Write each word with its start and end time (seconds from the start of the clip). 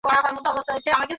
না 0.03 0.15
না, 0.15 0.19
সেটি 0.19 0.39
কোনোমতেই 0.39 0.73
হইবে 0.75 0.91
না। 0.91 1.07